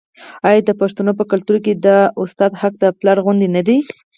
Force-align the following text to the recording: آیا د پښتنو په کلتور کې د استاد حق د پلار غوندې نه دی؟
آیا 0.47 0.61
د 0.65 0.71
پښتنو 0.81 1.11
په 1.19 1.23
کلتور 1.31 1.57
کې 1.65 1.73
د 1.85 1.87
استاد 2.21 2.51
حق 2.61 2.73
د 2.79 2.85
پلار 2.99 3.17
غوندې 3.23 3.47
نه 3.55 3.61
دی؟ 3.67 3.77